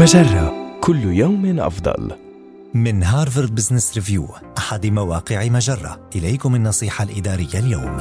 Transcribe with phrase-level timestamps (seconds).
[0.00, 2.12] مجرة كل يوم أفضل.
[2.74, 4.28] من هارفارد بزنس ريفيو
[4.58, 7.98] أحد مواقع مجرة إليكم النصيحة الإدارية اليوم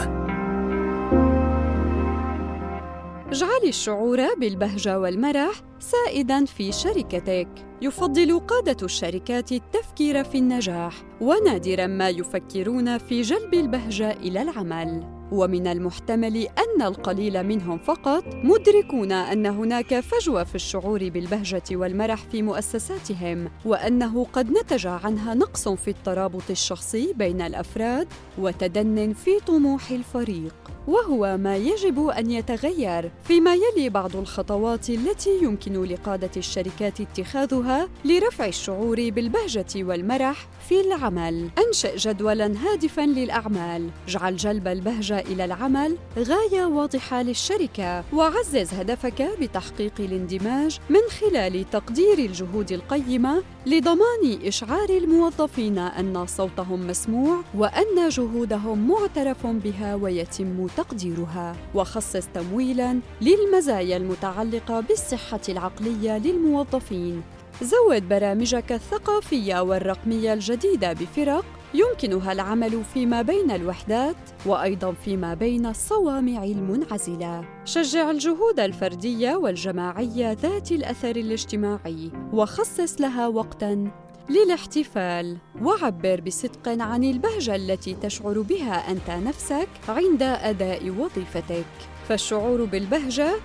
[3.31, 7.47] اجعلي الشعور بالبهجة والمرح سائداً في شركتك.
[7.81, 15.18] يفضل قادة الشركات التفكير في النجاح، ونادراً ما يفكرون في جلب البهجة إلى العمل.
[15.31, 22.41] ومن المحتمل أن القليل منهم فقط مدركون أن هناك فجوة في الشعور بالبهجة والمرح في
[22.41, 28.07] مؤسساتهم وأنه قد نتج عنها نقص في الترابط الشخصي بين الأفراد
[28.37, 30.53] وتدن في طموح الفريق.
[30.87, 33.11] وهو ما يجب أن يتغير.
[33.23, 41.49] فيما يلي بعض الخطوات التي يمكن لقادة الشركات اتخاذها لرفع الشعور بالبهجة والمرح في العمل.
[41.67, 43.89] انشئ جدولا هادفا للأعمال.
[44.07, 48.03] اجعل جلب البهجة إلى العمل غاية واضحة للشركة.
[48.13, 57.41] وعزز هدفك بتحقيق الاندماج من خلال تقدير الجهود القيمة لضمان إشعار الموظفين أن صوتهم مسموع
[57.57, 67.21] وأن جهودهم معترف بها ويتم تقديرها وخصص تمويلا للمزايا المتعلقة بالصحة العقلية للموظفين.
[67.61, 76.43] زود برامجك الثقافية والرقمية الجديدة بفرق يمكنها العمل فيما بين الوحدات وأيضا فيما بين الصوامع
[76.43, 77.45] المنعزلة.
[77.65, 83.91] شجع الجهود الفردية والجماعية ذات الأثر الاجتماعي وخصص لها وقتا
[84.29, 85.37] للاحتفال.
[85.61, 91.65] وعبر بصدق عن البهجة التي تشعر بها أنت نفسك عند أداء وظيفتك.
[92.09, 93.35] فالشعور بالبهجة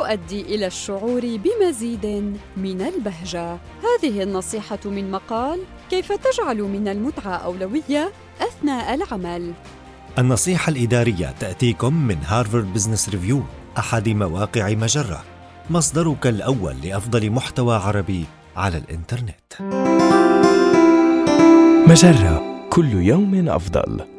[0.00, 2.06] يؤدي إلى الشعور بمزيد
[2.56, 3.58] من البهجة.
[3.82, 5.60] هذه النصيحة من مقال
[5.90, 9.52] كيف تجعل من المتعة أولوية أثناء العمل
[10.18, 13.42] النصيحة الإدارية تأتيكم من هارفارد بزنس ريفيو
[13.78, 15.24] أحد مواقع مجرة.
[15.70, 18.24] مصدرك الأول لأفضل محتوى عربي
[18.56, 19.99] على الإنترنت.
[21.90, 24.09] مجرة كل يوم أفضل.